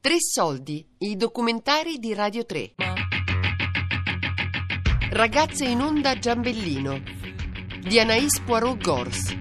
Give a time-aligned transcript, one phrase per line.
[0.00, 2.74] Tre soldi, i documentari di Radio 3.
[5.10, 7.02] Ragazze in onda Giambellino
[7.82, 9.36] di Anaïs Poirot Gors.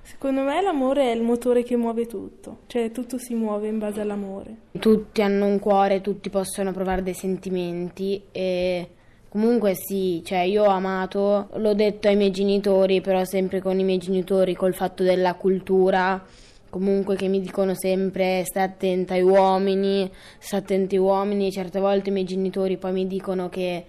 [0.00, 4.00] Secondo me l'amore è il motore che muove tutto, cioè tutto si muove in base
[4.00, 4.56] all'amore.
[4.78, 8.88] Tutti hanno un cuore, tutti possono provare dei sentimenti e
[9.28, 13.84] comunque sì, cioè io ho amato, l'ho detto ai miei genitori, però sempre con i
[13.84, 16.24] miei genitori, col fatto della cultura,
[16.70, 22.10] comunque che mi dicono sempre stai attenta ai uomini, stai attenta ai uomini, certe volte
[22.10, 23.84] i miei genitori poi mi dicono che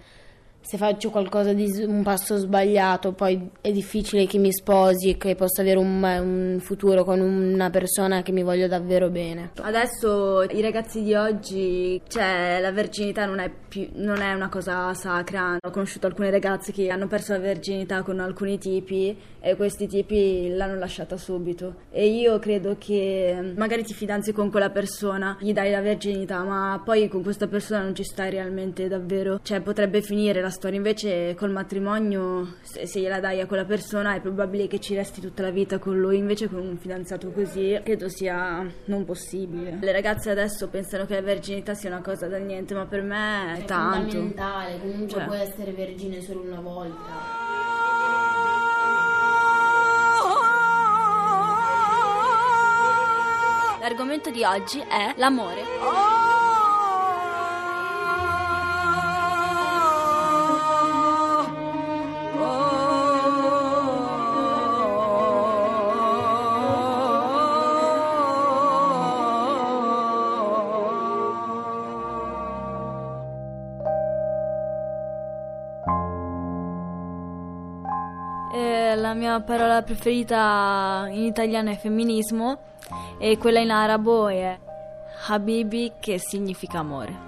[0.60, 5.34] se faccio qualcosa di un passo sbagliato, poi è difficile che mi sposi e che
[5.34, 9.52] possa avere un, un, futuro con una persona che mi voglia davvero bene.
[9.60, 14.92] Adesso i ragazzi di oggi, cioè la verginità non è, più, non è una cosa
[14.92, 15.56] sacra.
[15.58, 20.48] Ho conosciuto alcune ragazze che hanno perso la verginità con alcuni tipi e questi tipi
[20.50, 21.76] l'hanno lasciata subito.
[21.90, 26.80] E io credo che magari ti fidanzi con quella persona, gli dai la verginità, ma
[26.84, 29.40] poi con questa persona non ci stai realmente davvero.
[29.42, 30.76] Cioè potrebbe finire la storia.
[30.76, 35.20] Invece col matrimonio, se, se, gliela dai a quella persona, è probabile che ci resti
[35.20, 36.16] tutta la vita con lui.
[36.18, 39.78] Invece con un fidanzato così, credo sia non possibile.
[39.80, 43.54] Le ragazze adesso pensano che la verginità sia una cosa da niente, ma per me
[43.54, 44.08] è, è tanto.
[44.08, 45.24] È fondamentale, comunque cioè.
[45.24, 47.46] puoi essere vergine solo una volta.
[53.80, 56.17] L'argomento di oggi è l'amore.
[79.08, 82.58] La mia parola preferita in italiano è femminismo
[83.18, 84.58] e quella in arabo è
[85.28, 87.27] Habibi che significa amore.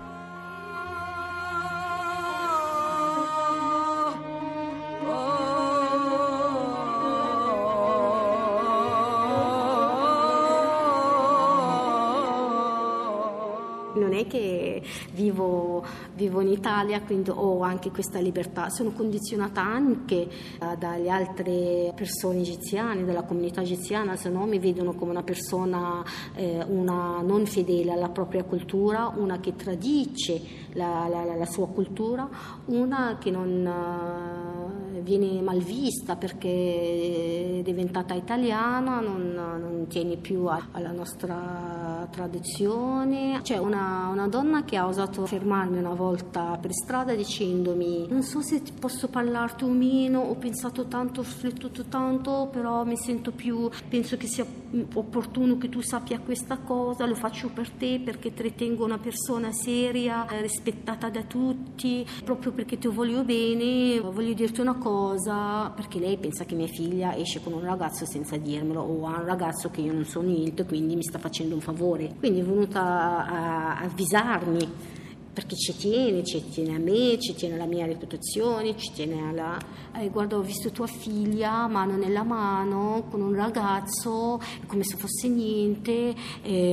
[14.11, 14.83] Non è che
[15.13, 15.85] vivo,
[16.17, 18.69] vivo, in Italia, quindi ho anche questa libertà.
[18.69, 20.29] Sono condizionata anche
[20.59, 26.05] uh, dalle altre persone egiziane, dalla comunità egiziana, se no mi vedono come una persona
[26.35, 30.43] eh, una non fedele alla propria cultura, una che tradisce
[30.73, 32.29] la, la, la sua cultura,
[32.65, 33.65] una che non...
[33.65, 34.50] Uh,
[35.03, 43.41] viene mal vista perché è diventata italiana, non, non tiene più alla nostra tradizione.
[43.43, 48.41] C'è una, una, donna che ha osato fermarmi una volta per strada dicendomi non so
[48.41, 53.69] se posso parlarti o meno, ho pensato tanto, ho riflettuto tanto, però mi sento più,
[53.89, 54.45] penso che sia
[54.95, 59.53] opportuno che tu sappia questa cosa, lo faccio per te perché ti ritengo una persona
[59.53, 64.90] seria, rispettata da tutti, proprio perché ti voglio bene, voglio dirti una cosa,
[65.75, 69.25] perché lei pensa che mia figlia esce con un ragazzo senza dirmelo o ha un
[69.25, 72.15] ragazzo che io non so niente, quindi mi sta facendo un favore.
[72.19, 74.99] Quindi è venuta a, avvisarmi
[75.33, 79.57] perché ci tiene, ci tiene a me, ci tiene alla mia reputazione, ci tiene alla...
[79.95, 85.29] Eh, guarda, ho visto tua figlia mano nella mano con un ragazzo, come se fosse
[85.29, 86.73] niente, e,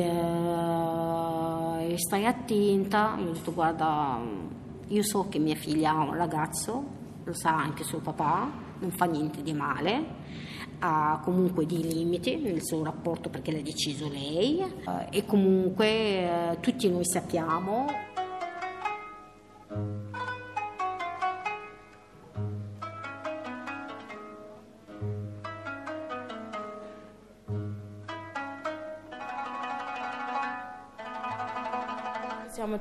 [1.89, 3.15] e stai attenta.
[3.19, 4.19] Io ho detto, guarda,
[4.87, 6.96] io so che mia figlia ha un ragazzo,
[7.27, 8.49] lo sa anche suo papà,
[8.79, 10.05] non fa niente di male,
[10.79, 16.57] ha comunque dei limiti nel suo rapporto perché l'ha deciso lei eh, e comunque eh,
[16.61, 17.85] tutti noi sappiamo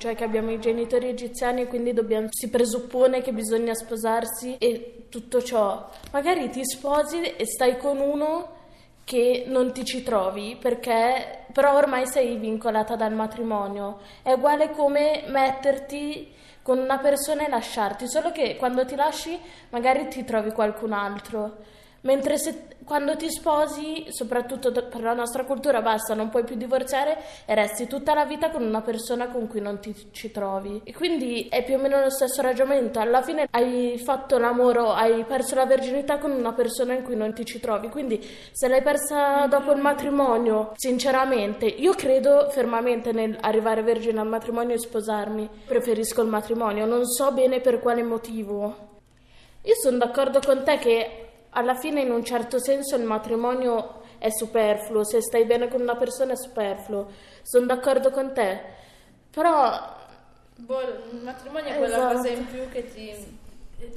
[0.06, 5.06] cioè che abbiamo i genitori egiziani e quindi dobbiamo, si presuppone che bisogna sposarsi e
[5.08, 5.90] tutto ciò.
[6.12, 8.54] Magari ti sposi e stai con uno
[9.02, 13.98] che non ti ci trovi perché però ormai sei vincolata dal matrimonio.
[14.22, 16.32] È uguale come metterti
[16.62, 19.36] con una persona e lasciarti, solo che quando ti lasci
[19.70, 21.56] magari ti trovi qualcun altro.
[22.06, 27.18] Mentre se, quando ti sposi, soprattutto per la nostra cultura, basta, non puoi più divorziare
[27.44, 30.82] e resti tutta la vita con una persona con cui non ti ci trovi.
[30.84, 33.00] E quindi è più o meno lo stesso ragionamento.
[33.00, 37.34] Alla fine hai fatto l'amore, hai perso la verginità con una persona in cui non
[37.34, 37.88] ti ci trovi.
[37.88, 44.76] Quindi se l'hai persa dopo il matrimonio, sinceramente, io credo fermamente nell'arrivare vergine al matrimonio
[44.76, 45.50] e sposarmi.
[45.66, 48.94] Preferisco il matrimonio, non so bene per quale motivo.
[49.62, 51.25] Io sono d'accordo con te che
[51.56, 55.96] alla fine in un certo senso il matrimonio è superfluo, se stai bene con una
[55.96, 57.08] persona è superfluo.
[57.42, 58.60] Sono d'accordo con te.
[59.30, 59.94] Però
[60.56, 60.80] Boh,
[61.12, 62.14] il matrimonio è quella Esatto.
[62.16, 63.14] cosa in più che ti,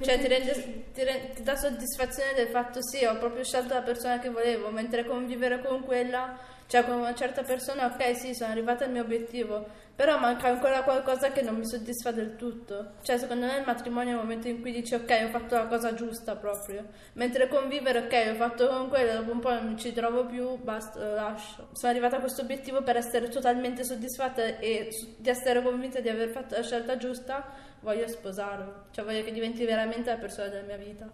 [0.02, 3.82] cioè, ti, rende- ti re- ti dà soddisfazione del fatto sì, ho proprio scelto la
[3.82, 6.38] persona che volevo, mentre convivere con quella,
[6.70, 10.84] cioè con una certa persona, ok sì, sono arrivata al mio obiettivo, però manca ancora
[10.84, 12.92] qualcosa che non mi soddisfa del tutto.
[13.02, 15.66] Cioè secondo me il matrimonio è il momento in cui dici ok, ho fatto la
[15.66, 19.94] cosa giusta proprio, mentre convivere ok, ho fatto con quello, dopo un po' non ci
[19.94, 21.70] trovo più, basta, lo lascio.
[21.72, 26.30] Sono arrivata a questo obiettivo per essere totalmente soddisfatta e di essere convinta di aver
[26.30, 27.48] fatto la scelta giusta,
[27.80, 31.10] voglio sposarlo, cioè voglio che diventi veramente la persona della mia vita.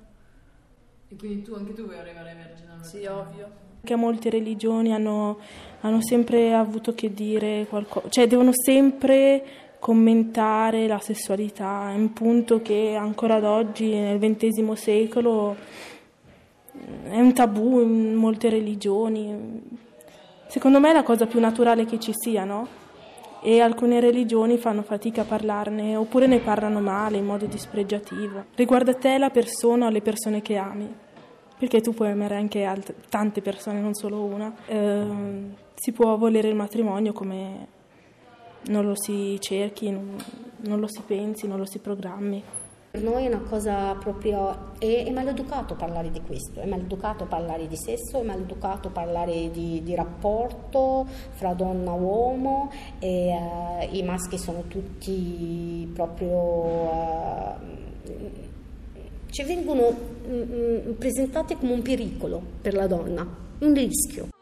[1.08, 3.65] E quindi tu, anche tu vuoi arrivare vergine al Sì, ovvio.
[3.86, 5.38] Che molte religioni hanno,
[5.82, 9.44] hanno sempre avuto che dire qualcosa, cioè devono sempre
[9.80, 15.56] commentare la sessualità, è un punto che ancora ad oggi, nel XX secolo,
[17.04, 19.62] è un tabù in molte religioni.
[20.48, 22.68] Secondo me è la cosa più naturale che ci sia, no?
[23.44, 28.46] E alcune religioni fanno fatica a parlarne, oppure ne parlano male, in modo dispregiativo.
[28.56, 31.04] Riguarda te, la persona o le persone che ami
[31.58, 34.54] perché tu puoi amare anche alt- tante persone, non solo una.
[34.68, 37.68] Ehm, si può volere il matrimonio come
[38.68, 40.16] non lo si cerchi, non,
[40.62, 42.44] non lo si pensi, non lo si programmi.
[42.92, 47.68] Per noi è una cosa proprio, è, è maleducato parlare di questo, è maleducato parlare
[47.68, 54.04] di sesso, è maleducato parlare di, di rapporto fra donna e uomo, e, eh, i
[54.04, 56.92] maschi sono tutti proprio...
[58.04, 58.54] eh,
[59.36, 59.94] ci vengono
[60.30, 63.28] mm, mm, presentati come un pericolo per la donna,
[63.60, 64.35] un rischio.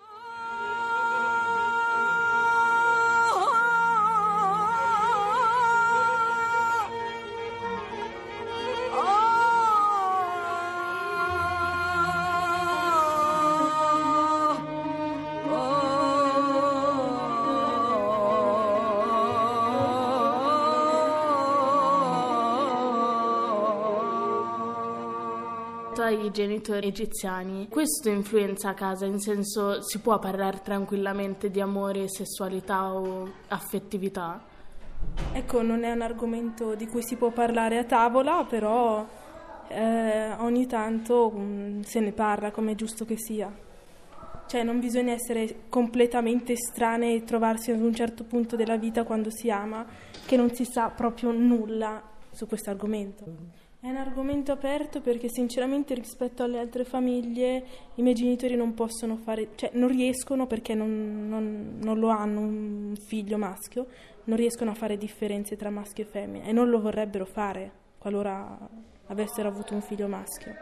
[26.03, 32.09] Ai genitori egiziani, questo influenza a casa, in senso si può parlare tranquillamente di amore,
[32.09, 34.44] sessualità o affettività?
[35.31, 39.05] Ecco, non è un argomento di cui si può parlare a tavola, però
[39.67, 43.51] eh, ogni tanto mm, se ne parla come è giusto che sia.
[44.45, 49.29] Cioè non bisogna essere completamente estranei e trovarsi ad un certo punto della vita quando
[49.31, 49.85] si ama
[50.25, 53.62] che non si sa proprio nulla su questo argomento.
[53.83, 57.65] È un argomento aperto perché sinceramente rispetto alle altre famiglie
[57.95, 62.39] i miei genitori non possono fare, cioè non riescono perché non, non- non lo hanno
[62.39, 63.88] un figlio maschio,
[64.24, 68.57] non riescono a fare differenze tra maschio e femmina e non lo vorrebbero fare qualora
[69.07, 70.53] avessero avuto un figlio maschio.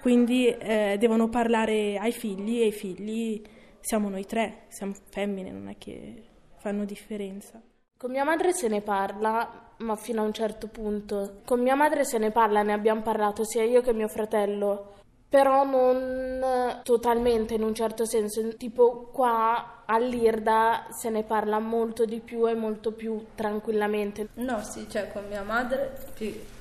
[0.00, 3.42] Quindi eh, devono parlare ai figli e i figli
[3.80, 6.22] siamo noi tre, siamo femmine, non è che
[6.58, 7.60] fanno differenza.
[8.00, 11.40] Con mia madre se ne parla, ma fino a un certo punto.
[11.44, 14.94] Con mia madre se ne parla, ne abbiamo parlato sia io che mio fratello,
[15.28, 18.56] però non totalmente in un certo senso.
[18.56, 24.28] Tipo qua all'Irda se ne parla molto di più e molto più tranquillamente.
[24.36, 25.98] No, sì, cioè con mia madre,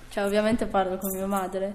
[0.09, 1.73] cioè ovviamente parlo con mia madre.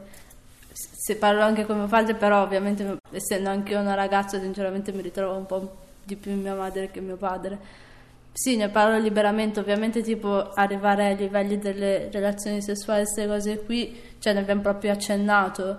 [0.72, 5.00] Se parlo anche con mio padre, però ovviamente essendo anche io una ragazza, sinceramente mi
[5.00, 7.92] ritrovo un po' di più in mia madre che mio padre.
[8.36, 13.96] Sì, ne parlo liberamente, ovviamente tipo arrivare ai livelli delle relazioni sessuali, queste cose qui,
[14.18, 15.78] cioè ne abbiamo proprio accennato,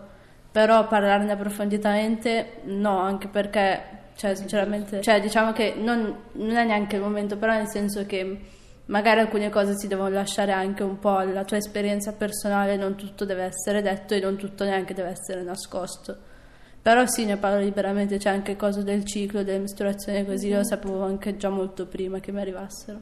[0.53, 3.81] però parlarne approfonditamente no, anche perché,
[4.15, 8.39] cioè sinceramente, cioè diciamo che non, non è neanche il momento, però nel senso che
[8.85, 13.25] magari alcune cose si devono lasciare anche un po' alla tua esperienza personale, non tutto
[13.25, 16.17] deve essere detto e non tutto neanche deve essere nascosto.
[16.85, 21.03] Però sì, ne parlo liberamente, c'è anche cose del ciclo, delle mestruazioni così, lo sapevo
[21.03, 22.99] anche già molto prima che mi arrivassero.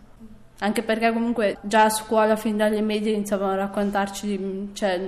[0.59, 5.01] Anche perché comunque già a scuola, fin dalle medie, iniziavano a raccontarci di, cioè,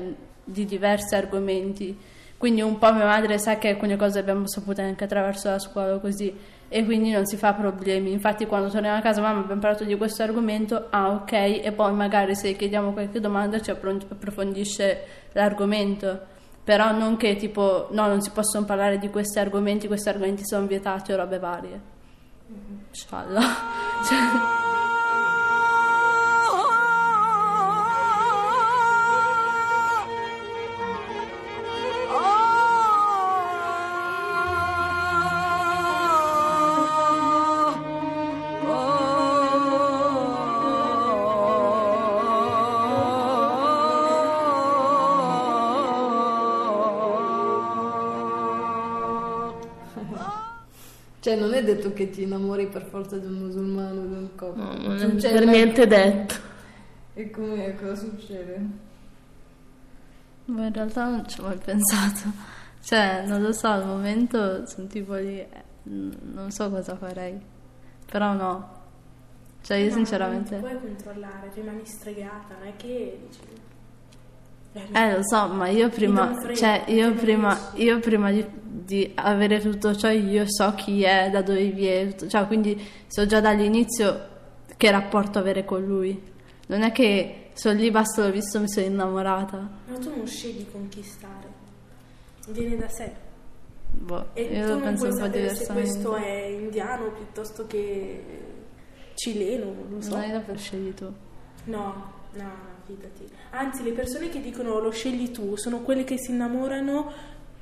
[0.44, 1.98] di diversi argomenti.
[2.38, 5.98] Quindi un po' mia madre sa che alcune cose abbiamo saputo anche attraverso la scuola
[6.00, 6.36] così
[6.68, 8.12] e quindi non si fa problemi.
[8.12, 11.94] Infatti quando torniamo a casa, mamma abbiamo parlato di questo argomento, ah ok, e poi
[11.94, 15.00] magari se chiediamo qualche domanda ci appro- approfondisce
[15.32, 16.34] l'argomento.
[16.66, 20.66] Però non che tipo, no, non si possono parlare di questi argomenti, questi argomenti sono
[20.66, 21.82] vietati o robe varie.
[22.92, 23.42] Scialla.
[24.06, 24.65] Cioè,
[51.26, 54.62] Cioè, non è detto che ti innamori per forza di un musulmano, di un copto.
[54.62, 56.36] No, non è Succede per niente detto.
[57.16, 58.60] E come cosa succede?
[60.46, 62.32] Ma in realtà non ci ho mai pensato.
[62.80, 65.50] Cioè, non lo so, al momento sono tipo lì, eh,
[65.82, 67.42] non so cosa farei.
[68.06, 68.70] Però no.
[69.64, 70.60] Cioè, io No, sinceramente...
[70.60, 73.40] Non ti puoi controllare, rimani stregata, non è che dici...
[74.92, 79.96] Eh, lo so, ma io prima, cioè, io prima, io prima di, di avere tutto
[79.96, 84.34] ciò, io so chi è, da dove viene, cioè, quindi so già dall'inizio
[84.76, 86.22] che rapporto avere con lui.
[86.68, 89.58] Non è che sono lì, basta, l'ho visto, mi sono innamorata.
[89.88, 91.48] Ma tu non scegli conquistare,
[92.50, 93.12] viene da sé.
[93.92, 95.90] Boh, E io lo non penso un po' sapere se diversamente.
[95.90, 98.24] questo è indiano piuttosto che
[99.14, 100.10] cileno, non so.
[100.12, 101.10] Non hai da per scegli tu.
[101.66, 102.52] No, no,
[102.86, 103.30] fidati.
[103.52, 107.12] Anzi, le persone che dicono lo scegli tu sono quelle che si innamorano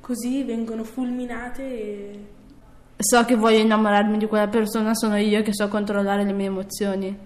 [0.00, 2.24] così vengono fulminate e...
[2.96, 7.18] So che voglio innamorarmi di quella persona, sono io che so controllare le mie emozioni.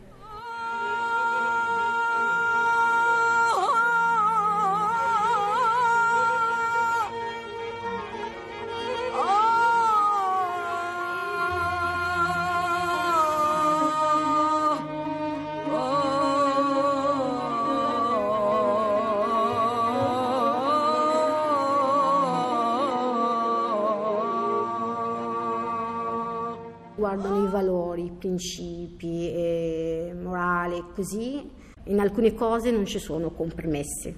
[26.99, 31.49] Guardano i valori, i principi, eh, morale, così.
[31.85, 34.13] In alcune cose non ci sono compromessi,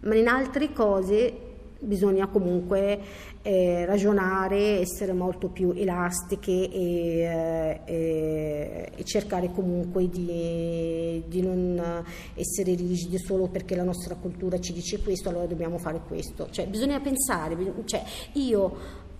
[0.00, 2.98] ma in altre cose bisogna comunque
[3.42, 12.04] eh, ragionare, essere molto più elastiche e, eh, e- e cercare comunque di, di non
[12.34, 16.48] essere rigidi solo perché la nostra cultura ci dice questo, allora dobbiamo fare questo.
[16.50, 19.10] Cioè, bisogna pensare, cioè, io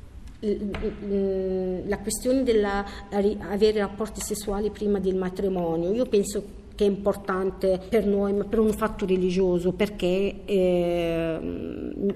[0.42, 7.80] la questione della ri- avere rapporti sessuali prima del matrimonio, io penso che è importante
[7.88, 11.38] per noi, ma per un fatto religioso, perché eh,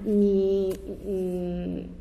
[0.03, 1.95] mi-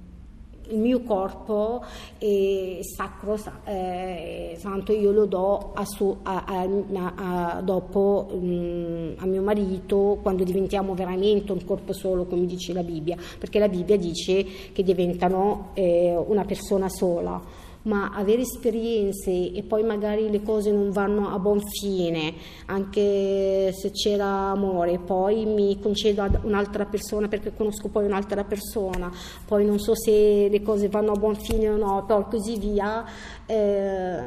[0.68, 1.82] il mio corpo
[2.18, 9.26] è sacro, sa- eh, santo, io lo do a su- a- a- dopo mm, a
[9.26, 13.96] mio marito quando diventiamo veramente un corpo solo, come dice la Bibbia, perché la Bibbia
[13.96, 17.64] dice che diventano eh, una persona sola.
[17.86, 22.34] Ma avere esperienze e poi magari le cose non vanno a buon fine,
[22.66, 29.10] anche se c'era amore, poi mi concedo ad un'altra persona perché conosco poi un'altra persona,
[29.44, 33.04] poi non so se le cose vanno a buon fine o no, poi così via,
[33.46, 34.18] eh,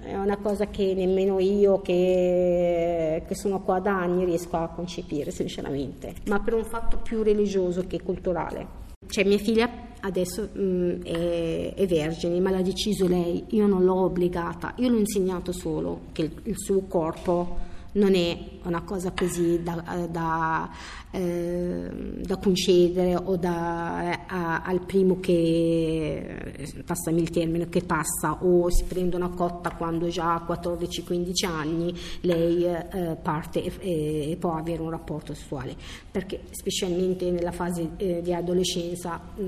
[0.00, 5.32] è una cosa che nemmeno io che, che sono qua da anni riesco a concepire
[5.32, 8.83] sinceramente, ma per un fatto più religioso che culturale.
[9.06, 9.70] Cioè mia figlia
[10.00, 14.98] adesso mm, è, è vergine, ma l'ha deciso lei, io non l'ho obbligata, io l'ho
[14.98, 20.70] insegnato solo che il, il suo corpo non è una cosa così da, da,
[21.10, 21.90] eh,
[22.24, 28.84] da concedere o da, a- al primo che, passami il termine, che passa o si
[28.84, 34.82] prende una cotta quando già ha 14-15 anni, lei eh, parte e, e- può avere
[34.82, 35.74] un rapporto sessuale,
[36.10, 39.42] perché specialmente nella fase eh, di adolescenza mh,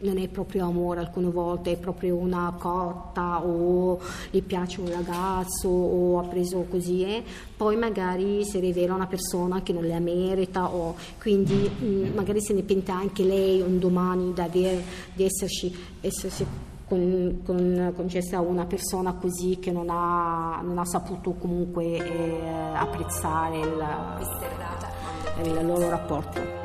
[0.00, 4.00] non è proprio amore alcune volte, è proprio una cotta o
[4.30, 7.22] gli piace un ragazzo o ha preso così, eh,
[7.62, 12.52] poi magari si rivela una persona che non la merita o quindi mh, magari se
[12.54, 16.44] ne pente anche lei un domani di, aver, di esserci, essersi
[16.88, 22.74] con, con- concessa a una persona così che non ha, non ha saputo comunque eh,
[22.74, 23.86] apprezzare il,
[25.44, 26.61] il loro rapporto.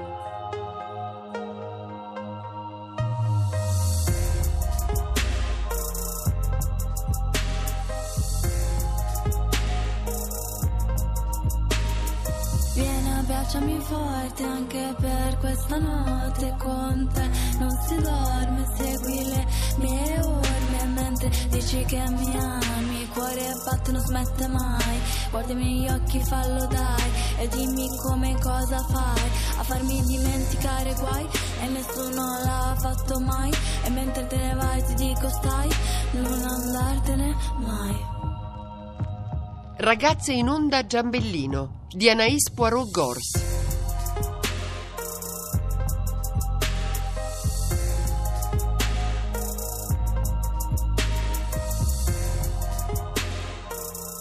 [14.37, 17.29] Forte anche per questa notte con te.
[17.59, 19.45] Non si dorme, segui le
[19.77, 20.85] mie orme.
[20.93, 24.99] Mentre dici che mi ami, il cuore batte non smette mai.
[25.31, 27.11] Guardami negli occhi, fallo dai.
[27.39, 31.27] E dimmi come cosa fai A farmi dimenticare guai.
[31.61, 33.51] E nessuno l'ha fatto mai.
[33.83, 35.69] E mentre te ne vai ti dico stai
[36.11, 38.15] Non andartene mai.
[39.77, 43.56] Ragazze in onda Giambellino di Anaïs Poirot Gors.